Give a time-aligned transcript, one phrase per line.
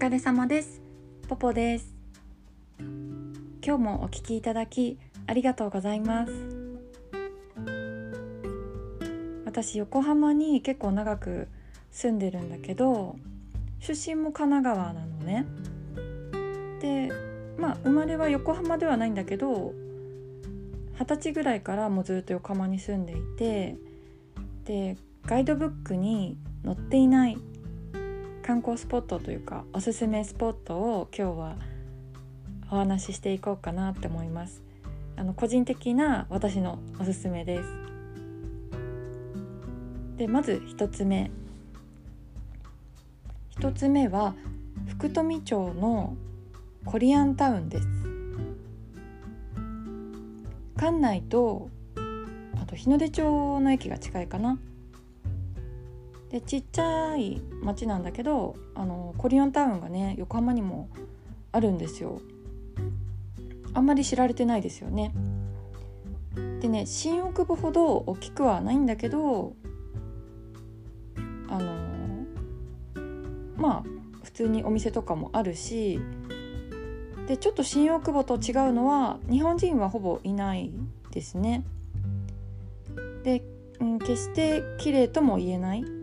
[0.00, 0.80] 疲れ様です。
[1.28, 1.94] ポポです。
[3.62, 6.32] 今日もお聞きいただきありがとうございます。
[9.44, 11.48] 私横浜に結構長く
[11.90, 13.16] 住んでるんだけど
[13.78, 15.44] 出身も神奈川なのね。
[16.80, 17.12] で
[17.58, 19.74] まあ生まれは横浜ではないんだけど
[20.98, 23.76] 二十歳ぐらいからもうずっと横浜に住んでいて
[24.64, 27.36] でガイドブックに載っていない
[28.50, 31.54] 観光スポットというかおすすめスポットを今日は
[32.68, 34.64] お話ししていこうかなって思います。
[35.16, 37.68] あの個人的な私のおすすめです。
[40.16, 41.30] でまず1つ目。
[43.60, 44.34] 1つ目は
[44.88, 46.16] 福富町の
[46.84, 47.86] コリアンタウンです。
[50.76, 51.70] 館内と
[52.60, 54.58] あと日の出町の駅が近いかな。
[56.30, 60.88] でちっちゃい町なんだけどあのコリアンタウンがね横浜にも
[61.52, 62.20] あるんですよ
[63.74, 65.12] あんまり知られてないですよね
[66.60, 69.54] でね新大久保ほど大きくはないんだけど
[71.48, 71.74] あの
[73.56, 73.84] まあ
[74.22, 76.00] 普通にお店とかもあるし
[77.26, 80.72] でちょっと新大久保と違うのは日本人はほぼいない
[81.12, 81.64] ですね。
[83.22, 83.44] で、
[83.78, 85.99] うん、決して綺麗とも言えない。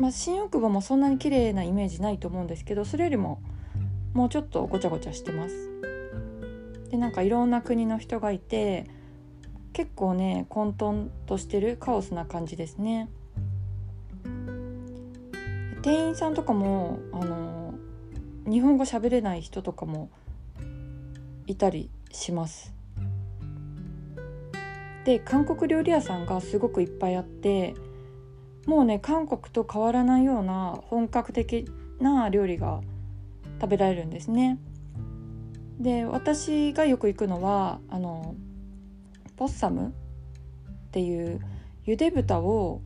[0.00, 3.42] まあ、新大久保もそんなに綺麗なイメージないと思うんですけどそれよりも
[4.14, 5.70] もうちょっとごちゃごちゃしてます。
[6.90, 8.88] でなんかいろんな国の人がいて
[9.74, 13.10] 結構ね混沌としてるカオスな感じですね。
[15.82, 17.74] 店員さんとかもあの
[18.46, 20.10] 日本語喋れない人とかも
[21.46, 22.74] いたりします。
[25.04, 27.74] で韓国料理屋さんがすごくいっぱいあって
[28.66, 31.66] もうね韓国と変わらないような本格的
[32.00, 32.80] な料理が
[33.60, 34.58] 食べられるんですね。
[35.78, 38.34] で私がよく行くのはあの
[39.36, 41.40] ポッサムっていう
[41.84, 42.82] ゆで豚を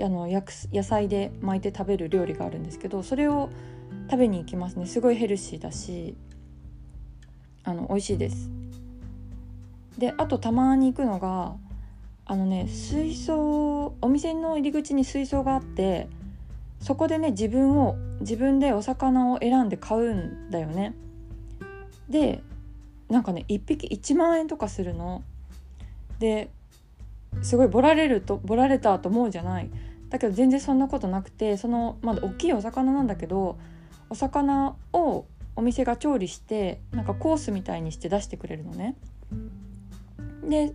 [0.00, 3.50] あの野菜で巻いて食べる料理があるんですけどそれを
[4.10, 6.16] 食べに行きますねすごいヘルシーだし
[7.64, 8.50] あの美味しいです
[9.98, 11.56] であとたまに行くのが
[12.26, 16.08] あのね水槽お店の入り口に水槽があって
[16.80, 20.94] そこでね自分を自分でお魚を選んで買うんだよね。
[22.08, 22.42] で
[23.08, 25.22] なんかね1匹1万円とかするの。
[26.18, 26.50] で
[27.42, 29.70] すごいボラれるとボラれたと思うじゃない。
[30.08, 33.58] だけど全然そんなことなくてそのまだ大きいお魚なんだけど
[34.10, 38.96] お魚をお店が調理してなんかコースみたいにして出してくれるのね。
[40.48, 40.72] で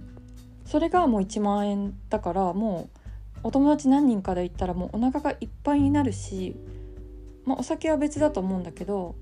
[0.72, 3.00] それがもう1万円だからもう
[3.44, 6.56] お友達何人かで行ったらもうお腹がいっぱいになるし、
[7.44, 9.16] まあ、お酒は別だと思うんだけど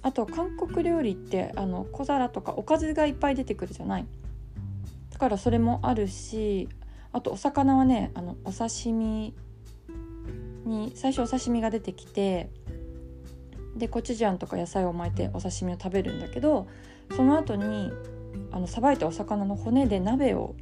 [0.00, 4.06] あと韓国料理ってあの小皿とかおかずがいっぱい出てくるじゃない。
[5.12, 6.70] だからそれもあるし
[7.12, 9.34] あとお魚はねあのお刺身
[10.64, 12.48] に最初お刺身が出てきて
[13.76, 16.68] でコチュジャンとか野菜を巻いてお刺身を食べるんだけど
[17.14, 17.92] その後に
[18.50, 20.54] あのさばいたお魚の骨で鍋を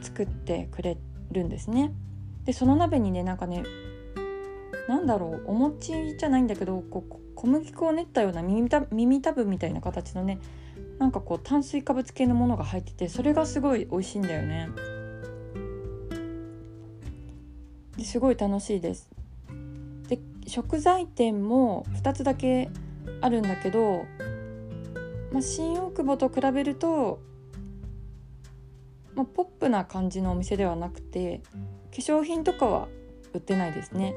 [0.00, 0.98] 作ってくれ
[1.32, 1.92] るんですね。
[2.44, 3.64] でその鍋にねなんかね
[4.88, 10.38] なんだろうお餅じゃないんだけどこう小麦粉を練ったような耳た耳たぶみたいな形のね
[10.98, 14.68] なんかこう炭水化物系のものが入っててそれがすごい美味しいんだよね。
[17.96, 19.10] ですごい楽しいです。
[20.08, 22.70] で食材店も2つだけ
[23.20, 24.04] あるんだけど、
[25.32, 27.20] まあ、新大久保と比べると、
[29.14, 31.42] まあ、ポップな感じのお店ではなくて
[31.90, 32.88] 化粧品とかは
[33.34, 34.14] 売ってないですね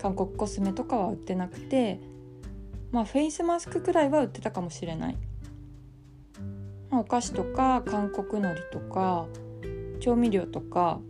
[0.00, 2.00] 韓国コスメとかは売ってなくて
[2.90, 5.16] まあフェイスマスクくらいは売ってたかもしれない、
[6.90, 9.26] まあ、お菓子とか韓国海苔とか
[10.00, 11.00] 調味料とか、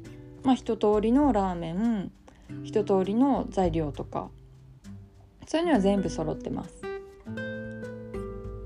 [0.43, 2.11] まあ、一通りのラーメン
[2.65, 4.29] 一通りの材料とか
[5.47, 6.81] そういうのは全部揃ってます。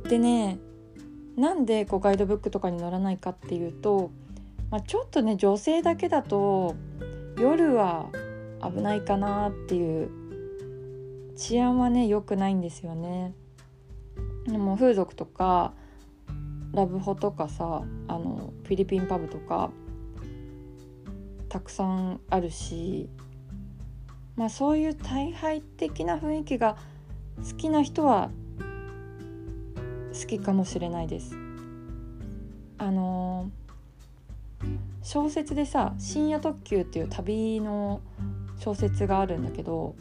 [0.09, 0.59] でね
[1.37, 4.11] なんでこうガイドブックとかに載らないかっていうと、
[4.71, 6.75] まあ、ちょっとね女性だけだと
[7.39, 8.11] 夜は
[8.63, 10.11] 危ないかなっていう
[11.37, 13.35] 治安はね良くないんですよね。
[14.47, 15.73] でも風俗とか
[16.73, 19.71] ラブホとかさあのフィリピンパブとか
[21.49, 23.09] たくさんあるし
[24.37, 26.77] まあ、そういう大敗的な雰囲気が
[27.49, 28.31] 好きな人は
[30.13, 31.37] 好きかもしれないです。
[32.79, 33.64] あのー、
[35.05, 38.01] 小説でさ「深夜特急」っていう旅の
[38.57, 39.95] 小説があるんだけど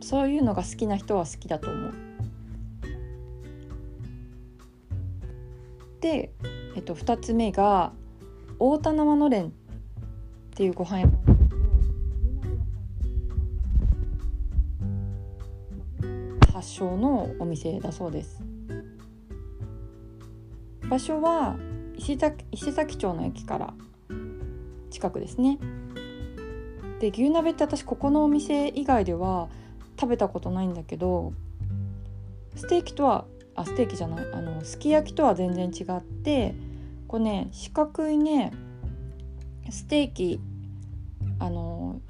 [0.00, 1.94] そういうのが好きな人は好きだと思う。
[6.00, 6.32] で、
[6.76, 7.92] えっと、2つ目が
[8.60, 9.50] 大田生のれんっ
[10.54, 11.26] ていうご飯屋さん
[16.52, 18.40] 発祥のお店だそうです
[20.88, 21.56] 場所は
[21.96, 23.74] 石崎石崎町の駅から
[24.90, 25.58] 近くですね。
[27.00, 29.48] で牛鍋って私ここのお店以外では
[30.00, 31.32] 食べたことないんだけど
[32.54, 36.54] ステーキとはあステーキじゃないあのすき焼きとは全然違って
[37.06, 38.52] こうね四角いね
[39.70, 40.40] ステーキ
[41.38, 42.00] あの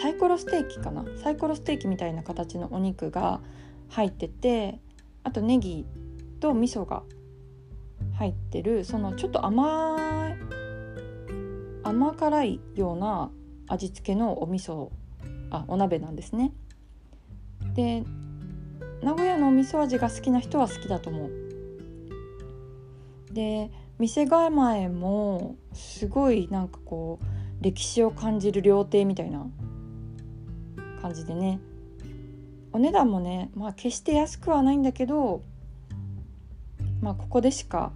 [0.00, 1.04] サイコロステーキかな？
[1.22, 3.40] サイコロステーキみたいな形のお肉が
[3.88, 4.78] 入ってて
[5.24, 5.86] あとネギ
[6.40, 7.02] と味噌が
[8.14, 9.98] 入ってるそのちょっと甘
[10.30, 10.36] い
[11.82, 13.30] 甘辛いような
[13.68, 14.90] 味付けのお味噌
[15.50, 16.52] あお鍋なんですね。
[17.74, 18.04] で
[19.02, 21.30] 名古屋のお味噌味が好きな人は好きだと思う。
[23.32, 29.46] で店構えもすごいなんかこう歴史を感じる料亭みたいな
[31.02, 31.60] 感じでね
[32.72, 35.42] お値段もねまあ決して安くはないんだけど
[37.00, 37.92] まあここでしか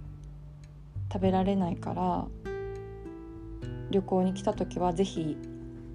[1.11, 2.27] 食べられないから
[3.89, 5.37] 旅行に来た時は是非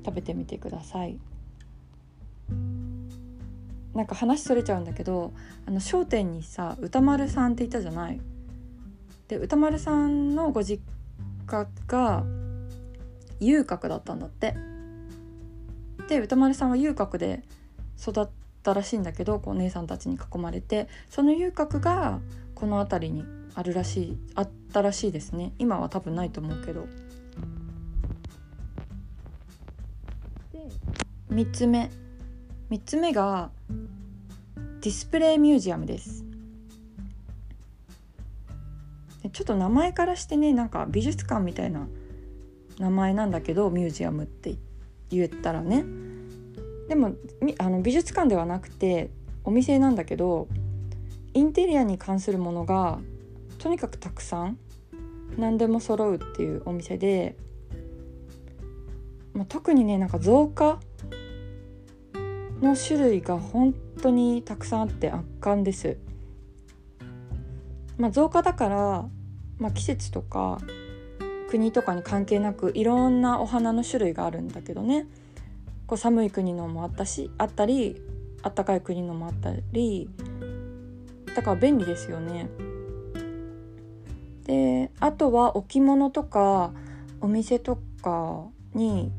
[0.04, 1.18] 食べてみてください。
[3.94, 5.32] なんか話それちゃうんだけど
[5.66, 8.20] あの商店にさ歌丸さんっていたじゃない？
[9.28, 10.82] で歌丸さんのご実
[11.46, 12.24] 家が
[13.38, 14.56] 遊郭だったんだって。
[16.08, 17.44] で歌丸さんは遊郭で
[17.98, 18.26] 育っ
[18.62, 20.88] たらしいんだけどこう姉さんたちに囲まれて。
[21.08, 22.20] その遊郭が
[22.56, 23.24] この辺りに
[23.54, 25.52] あるらしいあったらしいですね。
[25.58, 26.86] 今は多分ないと思うけど。
[30.52, 30.68] で
[31.30, 31.90] 3つ目。
[32.70, 33.50] 3つ目が
[34.80, 36.24] ディスプレイミュージアムです。
[39.32, 41.86] ちょっと名前からしてねなんか美術館みたいな
[42.78, 44.56] 名前なんだけどミュージアムって
[45.10, 45.84] 言ったらね。
[46.88, 47.14] でも
[47.58, 49.10] あの美術館ではなくて
[49.44, 50.48] お店なんだけど
[51.32, 52.98] インテリアに関するものが
[53.64, 54.58] とにかくたくさん
[55.38, 57.34] 何でも揃うっていうお店で、
[59.32, 60.80] まあ、特にねなんか造花
[62.60, 65.96] の種類が本当にたくさんあって圧巻です。
[67.96, 69.08] まあ、造花だから、
[69.56, 70.58] まあ、季節とか
[71.48, 75.06] 国とかに関係なくいろんなお花の種類があるんだけどね
[75.86, 77.96] こう寒い国のもあったしあったり
[78.42, 80.10] あったかい国のもあったり
[81.34, 82.73] だから便利ですよね。
[84.44, 86.72] であとは置物とか
[87.20, 88.44] お店とか
[88.74, 89.10] に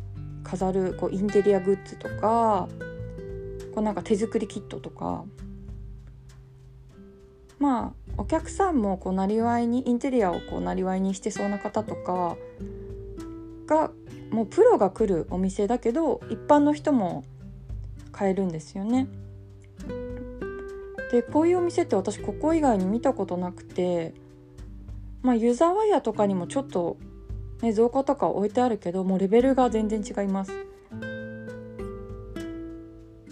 [0.44, 2.69] 飾るこうインテリアグッズとか
[3.74, 5.25] こうなんか手作りキットとか
[7.60, 12.38] まあお客さんもこうなりわいにインテリアをこうなりわいにしてそうな方とか
[13.66, 13.92] が
[14.31, 17.24] もうプロが来るお店だけど一般の人も
[18.12, 19.07] 買えるんですよね。
[21.12, 24.14] でこういうお店って私ここ以外に見たことなくて
[25.26, 26.98] まあ湯沢屋とかにもちょっと
[27.64, 30.52] ね造花とか置いてあるけどもうレベルが全然違います。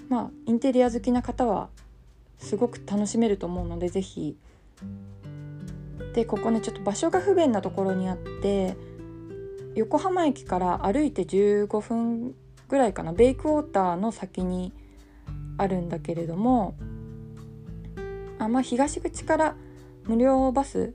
[0.10, 1.70] まあインテリア好きな方は
[2.40, 4.36] すごく楽しめると思うので是非
[6.16, 8.76] でここねちょっと場所が不便なところにあって
[9.76, 12.34] 横浜駅から歩いて15分
[12.70, 14.74] ぐらいかなベイクウォーターの先に
[15.58, 16.76] あるんだけれども
[18.40, 19.56] あまあ東口から
[20.06, 20.94] 無料バス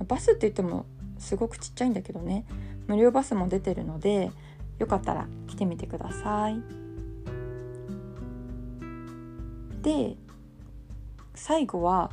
[0.00, 0.86] バスって言っても
[1.18, 2.44] すごくちっちゃいんだけどね
[2.86, 4.30] 無料バスも出てるので
[4.78, 6.60] よかったら来てみてください。
[9.82, 10.16] で
[11.34, 12.10] 最後は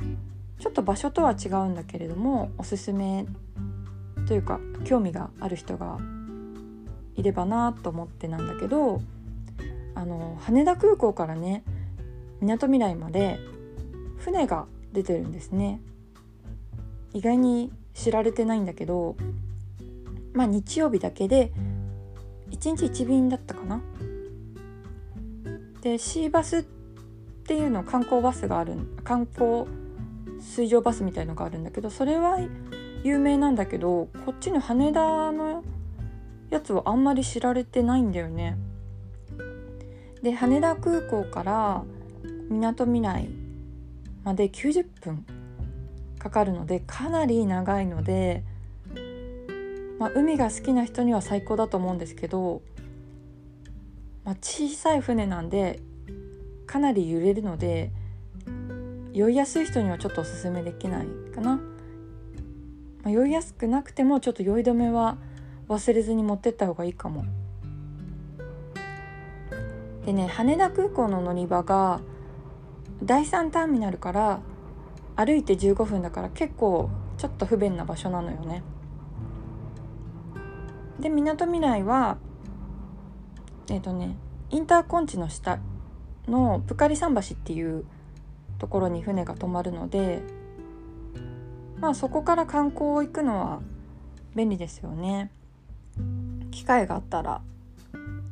[0.58, 3.26] ちょっと場所とは違うんだけれどもおすすめ
[4.28, 5.98] というか興味がある人が
[7.16, 9.00] いればなと思ってなんだけど
[9.94, 11.64] あの羽田空港からね
[12.40, 13.38] みなとみらいまで
[14.18, 15.80] 船が出てるんですね
[17.12, 19.16] 意外に知られてないんだけど
[20.32, 21.52] まあ日曜日だけで
[22.50, 23.80] 1日1便だったかな
[25.82, 26.62] で C バスっ
[27.44, 29.64] ていうの観光バスがある観光
[30.40, 32.38] 水上バスみたいのがあるんだけどそれは
[33.04, 35.64] 有名なんだけどこっちの羽田の
[36.50, 38.58] やつはあんまり知られてないんだよね。
[40.22, 41.82] で羽田空港から
[42.48, 43.28] みなとみらい
[44.22, 45.26] まで90分
[46.22, 48.44] かかるのでかなり長いので、
[49.98, 52.62] まあ、海が好きな人には最高だと思うんですけど、
[54.24, 55.80] まあ、小さい船なんで
[56.64, 57.90] かなり揺れるので
[59.12, 61.60] 酔いやすい人にはちょっとおすすめできないかな、ま
[63.06, 65.16] あ、酔いやすくなくてもちょっと酔い止めは
[65.68, 67.24] 忘れずに持ってった方がいいかも。
[70.06, 72.00] でね羽田空港の乗り場が
[73.02, 74.40] 第3ターミナルから
[75.16, 78.62] 歩いて15分だから結構ちょっと不便な場所なのよね。
[81.00, 82.18] でみなとみらいは
[83.68, 84.16] えっ、ー、とね
[84.50, 85.58] インターコンチの下
[86.28, 87.84] のプカリ桟橋っていう
[88.58, 90.22] ところに船が止まるので
[91.80, 93.60] まあそこから観光行くのは
[94.36, 95.30] 便利ですよね。
[96.50, 97.42] 機会があったら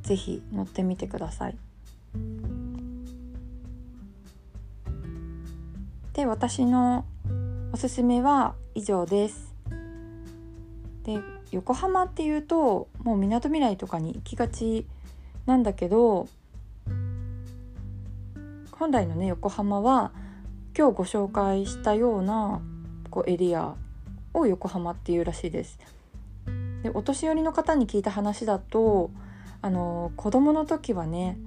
[0.03, 1.59] 是非乗ってみてください。
[6.21, 7.07] で私の
[7.73, 9.55] おすすめは以上です
[11.03, 11.19] で
[11.51, 14.85] 横浜っていうともうみなとみらいとかに行きがち
[15.47, 16.29] なんだけど
[18.73, 20.13] 本来のね横浜は
[20.77, 22.61] 今日ご紹介したような
[23.09, 23.75] こうエリア
[24.35, 25.79] を横浜っていうらしいです。
[26.83, 29.11] でお年寄りの方に聞いた話だと
[29.63, 31.39] あの子供の時はね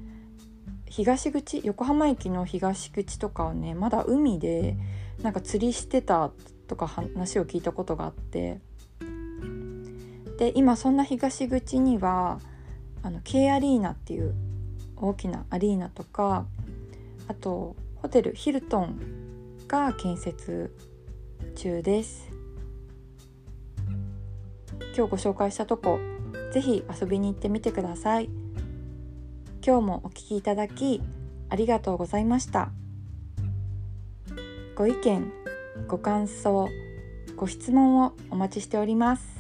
[0.96, 4.78] 東口横浜駅の東口とかはねまだ海で
[5.24, 6.30] なんか釣りしてた
[6.68, 8.60] とか話を聞いたことがあって。
[10.38, 12.40] で今そんな東口には
[13.02, 14.36] あの K アリーナっていう
[14.96, 16.46] 大きなアリーナとか
[17.28, 19.00] あとホテルヒルトン
[19.68, 20.76] が建設
[21.56, 22.30] 中です。
[24.96, 25.98] 今日ご紹介したとこ
[26.52, 28.43] ぜひ遊びに行ってみてください。
[29.66, 31.02] 今日もお聴きいただき
[31.50, 32.70] ありがとうございました。
[34.76, 35.32] ご意見
[35.88, 36.68] ご感想
[37.38, 39.33] ご質問をお待ちしております。